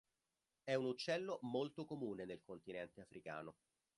[0.63, 3.55] È un uccello molto comune nel continente africano.